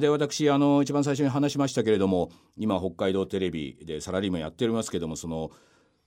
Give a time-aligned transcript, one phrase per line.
[0.00, 5.50] で私あの一番最初に話しましたけれども今北海道テレビでサラリーマンやっておりますけどもその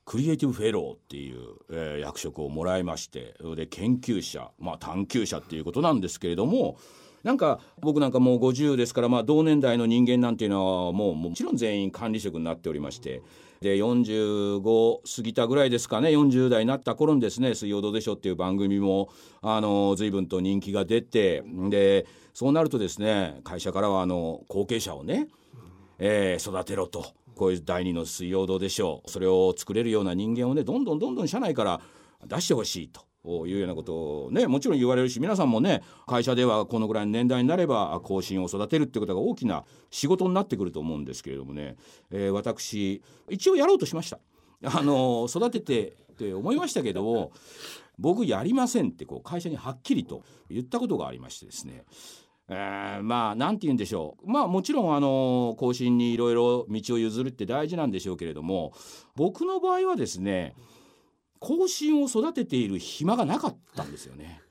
[0.06, 6.77] クリエイティブフェローっていう、えー、役職をもらいましてで研究者、まあ、探究者っていうことなんですけれども
[7.24, 13.21] なんか僕なんかもう50ですから、まあ、同年代の人間なんていうのはもうもちろん全員管理職になっておりまして
[13.61, 19.09] で45過ぎたぐらいですかね40代になった頃にですね「水曜どうでしょう」っていう番組も
[19.41, 25.27] あの随分と人気が出てでそうなるとですね会社からはあの後継者をね、
[25.98, 27.05] えー、育てろと。
[27.38, 31.81] こういう第二の水曜どうでしょうそれを作れるような人間をねどんどんどんどん社内から
[32.26, 33.02] 出してほしいと
[33.48, 41.76] いうようなことをねもちろん言われるし皆さんもね会社ではこのぐらいの年代になれば後進を育てるってことが大きな仕事になってくると思うんですけれどもね、
[42.12, 44.20] えー、私一応やろうとしました。
[44.63, 47.32] あの育ててって思いましたけど
[47.99, 51.84] 僕やりませんってこう会社にはっきりと言ったことがありましてですね。
[52.49, 54.30] えー、まあ何て言うんでしょう。
[54.30, 58.73] まあもちろんあの後進にいろいろ道を譲るって大事なんでしょうけれども
[59.16, 60.55] 僕の場合はですね
[61.40, 64.42] 後進を育てている暇がなかったんですよね。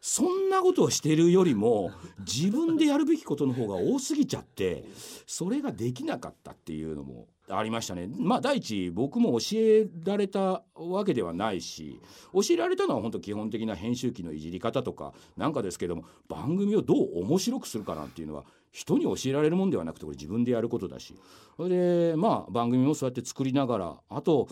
[0.00, 4.84] そんなことをしているよりも自分でやるべきことの方が多すぎちゃって
[5.26, 8.08] それができなかったっていうのもありましたね。
[8.16, 12.00] まあ第一僕も教えられたわけではないし
[12.32, 21.14] 教えられたのは本当基本的な編集機のいじり方とかなんかですけども番組をどう面白くするかなんていうのは人に教えられるもんではなくてこれ自分でやることだし
[21.56, 24.48] それでまあ番組もそうやって作りながらあと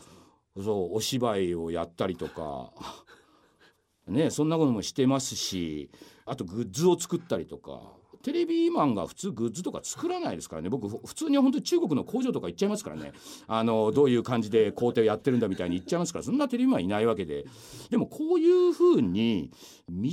[0.63, 2.73] そうお芝居をやったりとか。
[4.07, 5.91] ねそんなこともしてますし
[6.25, 7.99] あとグッズを作ったりとか。
[8.23, 10.69] テレビマンが普通グッズとか作らないですからね。
[10.69, 13.13] 僕普通に本当に中国の工場とか行っちゃいますからね。
[13.47, 16.25] あのどういう感じで工程をやってるんだみたいに言っちゃいますから。
[16.25, 17.47] そんなテレビマンいないわけで。
[17.91, 19.51] でもこういうふうに
[19.89, 20.13] 道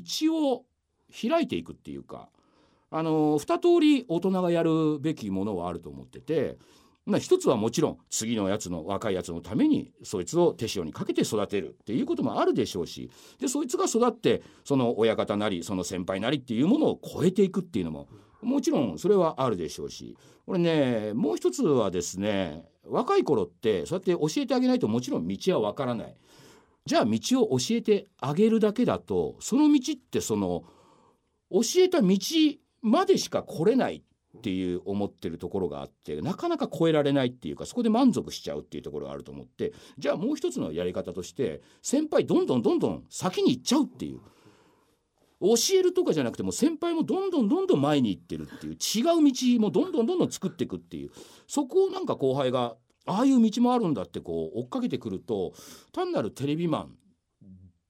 [0.52, 0.66] を
[1.10, 2.30] 開いていくっていうか。
[2.92, 6.58] あの二通り大人がやるべきものはあると思ってて。
[7.06, 18.08] まあ、一つはもちろん次のやつの若いやつのためにそいつを手塩にかけて育てるっていうこともあるでしょうしでそいつが育ってその親方なりその先輩なりっていうものを超えていくっていうのも
[18.42, 20.17] もちろんそれはあるでしょうし
[20.48, 26.16] これねもう一つはですね若い頃ってそうやって教えてあげないともちろん道はわからない。
[26.86, 30.64] じゃあ道を教えてあげるだけだとその道ってその
[31.52, 32.17] 教えた道
[32.83, 34.02] までしか来れないっ
[34.36, 44.20] っていう思ってるところがあってなかなか超えられないっていうかそこで満足しちゃうっていうところがあると思ってじゃあもう一つのやり方として先輩どんどんどんどん先に行っちゃうっていう
[45.42, 51.12] 教えるとかじゃなくても先輩もどんどんどんどん前に行ってるっていう違う道もどんどんどんどん作っていくっていう
[51.48, 52.76] そこをなんか後輩が
[53.06, 55.54] ああいう道もあるんだってこう追っかけてくると
[55.92, 56.96] 単なるテレビマン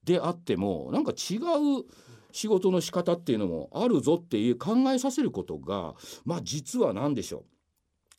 [0.04, 1.86] であってもなんか違う
[2.36, 7.46] 仕事の仕方っていうのもあるぞっていう考えさせることがまあ実は何でしょ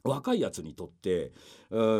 [0.05, 0.09] う。
[0.09, 1.33] 若いやつにとって、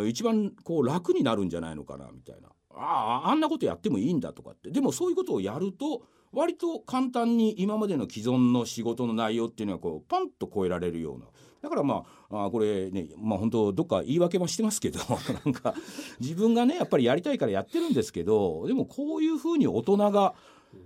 [0.07, 2.49] 一番こう楽になるんじゃないのかなみたいな。
[2.71, 4.71] あああんなことやってもいいんだとかって。
[4.71, 11.27] でもそういうことをやると割と簡単に今までの既存の仕事の内容っていうのはこうパンと超えられるような。
[11.61, 15.01] だからまああこれねまあ本当どっか言い訳もしてますけど
[15.45, 15.75] なんか
[16.21, 20.35] 自分がねやっぱりやりたいからやってるんですけどでもこういうふうに大人が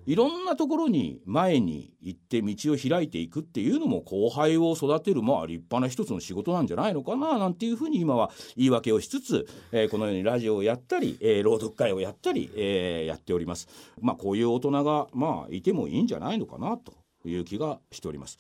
[0.07, 13.69] いろんなところに前に行って道を開いていくっていうのも後輩を育てるまあ立派な一つの仕事なんじゃないのかななんていうふうに今は言い訳をしつつ、えー、このようにラジオをやったり、えー、朗読会をやったり、えー、やっております。
[14.01, 16.93] まあこういう大人がまあいてもいいんじゃないのかなと
[17.25, 18.39] いう気がしております。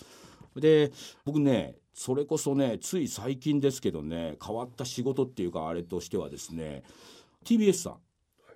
[0.56, 0.92] で
[1.24, 6.82] 僕ねそれこそねつい最近ですけどね変わった仕事っていうかあれとしてはですね
[7.44, 7.96] TBS さん、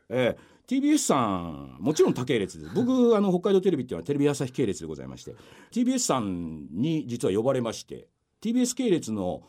[0.09, 2.75] えー、TBS さんもちろん他系列です。
[2.75, 5.35] 僕あの北海道テレビっていうのはテレビ朝日系列でございまして
[5.73, 8.09] TBS さんに実は呼ばれまして
[8.43, 9.43] TBS 系列の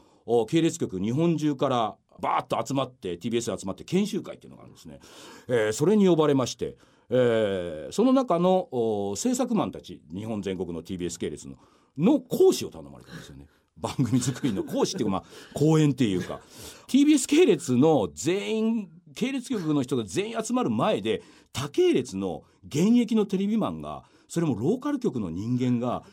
[0.49, 4.99] 系列局日本中からバーッと集まって TBS 集まって研修会っていうのがあるんですね、
[5.47, 6.77] えー、それに呼ばれまして、
[7.09, 11.55] えー、その中の制作マンたち日本全国の TBS 系列の
[11.97, 13.47] の講師を頼まれたんですよね。
[13.77, 15.23] 番組作りの講師っていうかまあ
[15.53, 16.41] 講演っていうか。
[16.87, 21.21] TBS 系列の全員系列局の人が全員集まる前で
[21.53, 26.03] 他系列の現役のテレビマンがそれもローカル局の人間が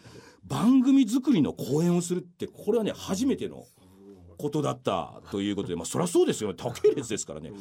[0.44, 3.66] 番組作りの講演をするってこれはね初めての
[4.38, 7.52] ことだったということでまあそりゃそうですよね他系列ですからね。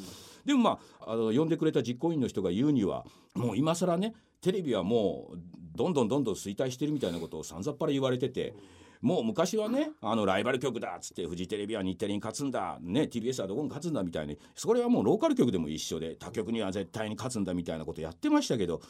[0.46, 3.06] でもまああの呼んでくれた実行委員の人が言うには
[3.36, 5.38] もう今更ねテレビはもう
[5.76, 8.54] どんどんどんどん衰退してるみたいなことをさんざっぱら言われてて。
[9.02, 18.82] もう昔はねあのライバル局だっつってフジテレビは日テレに勝つんだ、ね、TBS はどこに勝つんだみたいにそれはもうローカル局でも一緒で他局には絶対に勝つんだみたいなことやってましたけど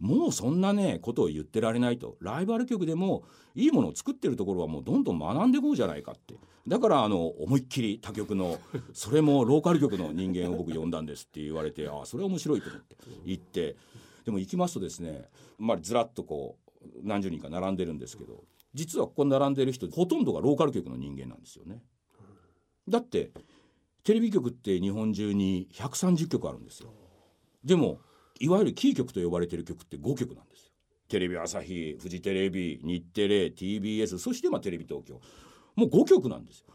[0.00, 3.24] もうそんなねことを言ってられないとライバル局でも
[3.56, 6.34] いいものを作ってるところはもうどんどん学んでいこうじゃないかって。
[6.68, 8.58] だからあの思いっきり他局の
[8.92, 13.76] それもローカル局の人間を僕呼んだんですって言われてああそれは面白いと思って行って
[14.26, 15.24] でも行きますとですね、
[15.58, 21.82] まあ、ずらっとこう何十人か並んでるんですけど実はここ並んでる人ほとんどがローカル局の人間なんですよね。
[22.88, 23.30] だって
[24.04, 26.92] テレビ局って日本中に130局あるんですよ。
[27.64, 28.00] でも
[28.40, 30.72] いわゆるキー局と呼ばれてる局って5局なんですよ。
[31.08, 35.20] テレビ朝日フジテレビ日テレ TBS そしてまあテレビ東京
[35.74, 36.66] もう5局なんですよ。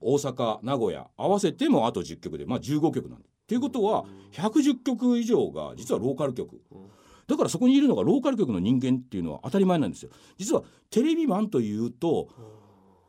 [0.00, 3.32] 大阪名古屋合わせてもあと10局でまあ15局なんです。
[3.44, 6.60] っていうことは110局以上が実はローカル局。
[7.26, 10.10] だからそこにいるのがローカル局の人間っていうのは当たり前なんですよ。
[10.38, 12.28] 実はテレビマンというと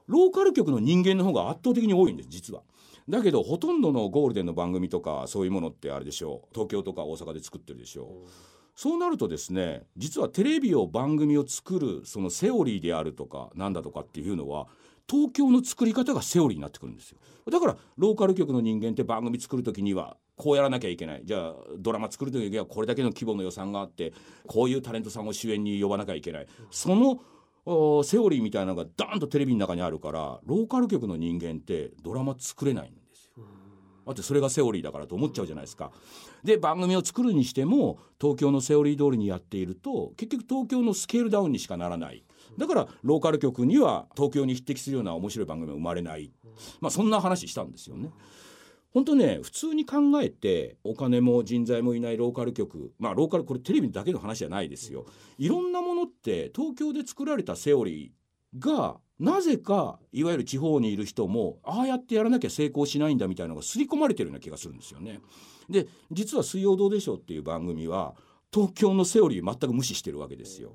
[0.08, 2.64] ローカル局の人間の方が圧倒的に多いんです実は。
[3.10, 8.28] だけどほとんどのゴールデンの番組とかそういうものってあれでしょう東京とか大阪で作ってるでしょう。
[8.76, 14.68] そうなるとですね実はテレビを番組を作るそのセオリーであるとかなんだとかっていうのは
[15.10, 17.18] 東京の作り方がセオリーになってくるんですよ
[17.50, 24.14] だからローカル局の人間って番組作る時にはこうやらなきゃいけないじゃあドラマ作る時にはこれだけの規模の予算があって
[24.46, 27.20] こういうタレントさんを主演に呼ばなきゃいけないその
[28.04, 33.44] セオリーみたいなのがダーンとテレビの中にあるからローカル局の人間ってドラマ作れないんですよ。
[34.06, 35.92] だってそれがセオリーだからと思っちゃうじゃないですか。
[36.46, 42.24] で番組を作るにしても東京のセオリー通りにやっていると結局東京のスケールダウンにしかならない。
[42.58, 46.32] だからローカル局には東京に匹敵するような面白い番組は生まれない、
[46.82, 48.10] まあ、そんな話したんですよね。
[48.94, 55.06] 本当ね普通に考えてお金も人材もいないローカル局まあローカルこれテレビだけの話じゃないですよ
[55.38, 65.20] いろんなものって東京で作られたセオリーがなぜかいわゆる地方にいる人もああやってやらなきゃ成功しないんだみたいなのが刷り込まれてるような気がするんですよね。
[65.70, 68.16] で実は「水曜どうでしょう」っていう番組は
[68.54, 70.72] 東京のセオリー全く無視してるわけですよ。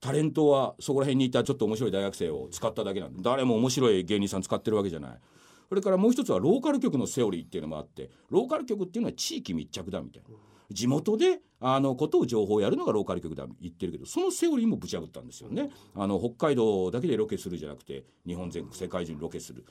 [0.00, 5.18] タレントはそこら辺にいたちょっと面白い大学生を使っただけなんで誰も面白い芸人さん使ってるわけじゃない。
[5.68, 10.36] それからもう一つはローカル局のセオリーっていうのもあってローカル局っていうのは地域密着だみたいな。
[10.70, 19.64] 地元であのことを情報をやるのがローカル局だ言ってるけどそのセオリーもぶち破ったんですよねあの北海道だけでロケするじゃなくて日本全国世界中にロケする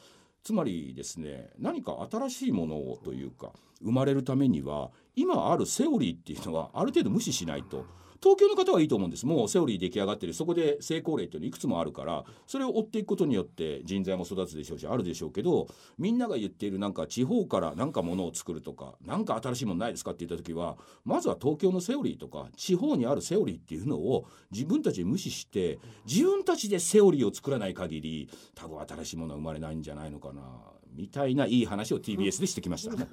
[0.44, 3.51] つまりですね何か新しいものをというか
[3.83, 7.86] 生まれるためには今あるセオリーっていうのはある程度無視しないと。
[8.21, 9.25] 東京の方はいいと思うんです。
[9.25, 10.33] もうセオリー出来上がってる。
[10.33, 15.67] そこで成功例っていうのいくつもあるからそれを追っていくことによって人材も育つでしょうしあるでしょうけど
[15.97, 30.75] みんなが言っているなんか地方から何かものを作るとか何か新しいものないですかって言った時はまずは東京のセオリーとか地方にあるセオリーっていうのを自分たちで無視して自分たちでセオリーを作らない限り多分新しいものは生まれないんじゃないのかな。
[30.95, 32.95] みたいないい話を TBS でしてきました。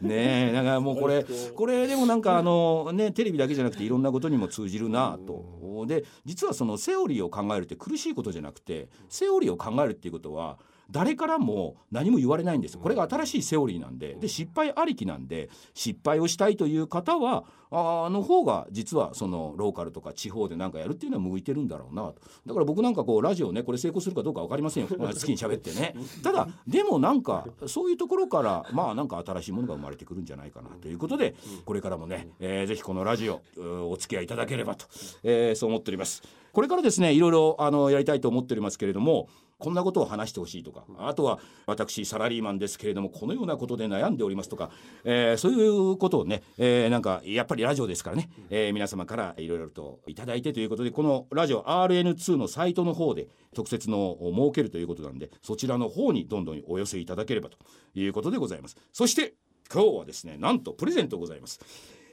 [0.00, 5.84] ねえだからもうこれこれでもなんかあのねテレビだけじゃなくていろんなことにも通じるなと。
[5.86, 10.58] で実はそのセオリーを考えるって苦しいことじゃなくてセオリーを考えるっていうことは
[10.90, 12.74] 誰からも何も言われないんです。
[12.74, 14.14] よこれが新しいセオリーなんで。
[14.14, 22.14] で失敗ありきなんで失敗をしたいという方はあの方が実はそのローカルとか地方で何かやるっていうのは向いてるんだろうなと。
[22.46, 24.88] だから僕なんかこうラジオねこれ成功するかどうか分かりませんよ。
[24.96, 25.94] 好きに喋ってね。
[26.22, 30.88] ただでもなんかそういうところからまあなんか新しいものが生まれてくるんじゃないかなと。
[30.88, 31.34] いうことで
[31.66, 33.42] これからもね、えー、ぜひこのラジオ
[33.90, 34.86] お付き合いいただければと、
[35.22, 36.22] えー、そう思っております。
[36.52, 44.70] これからですねいろいろあのやりたいと思っておりますけれどもこんなことを話してほしいとかあとは私サラリーマンですけれどもこのようなことで悩んでおりますとか、
[45.04, 57.56] えー、そういうことをね、えー、なんかやっぱりラジオですからね、えー、皆様からいろいろといただいてということでこのラジオ RN2 のサイトの方で特設のを設けるということなんでそちらの方にどんどんお寄せいただければと
[57.94, 58.76] いうことでございます。
[58.92, 59.34] そして
[59.72, 61.60] 今日はですねなんとプレゼントございます。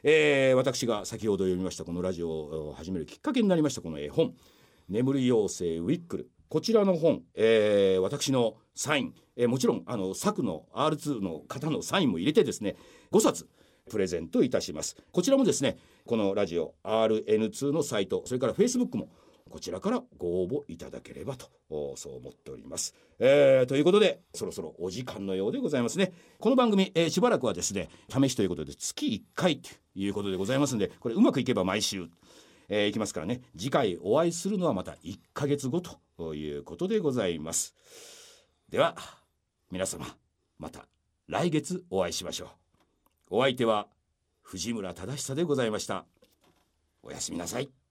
[0.04, 4.36] えー、私が先ほど読みましたこのラジオを始めるきっかけになりましたこの絵本
[4.88, 12.78] 「眠り妖精ウィックル」こちらの本、えー、私のサイン、えー、もちろんあの作の R2 の方のサインも入れてですね
[13.12, 13.50] 5冊
[13.92, 14.96] プレゼントいたします。
[15.12, 19.10] こちらもですねこのラジオ RN2 のサイトそれから Facebook も
[19.50, 21.50] こちらからご応募いただければと
[21.98, 26.14] そう思っております、えー、ということでそろそろお時間のようでございますね。
[26.40, 32.08] この番組、えー、しばらくはですね試しということで月1回ということでございますんでこれうまくいけば毎週。
[32.70, 33.42] えー、いきますからね。
[33.58, 35.82] 次回お会いするのはまた1ヶ月後
[36.18, 37.76] ということでございます。
[38.70, 38.96] では
[39.72, 40.06] 皆様
[40.58, 40.88] また
[41.28, 42.50] 来月お会いしましょう。
[43.38, 43.88] お相手は
[44.42, 46.06] 藤村忠久でございました。
[47.04, 47.85] おやすみなさい。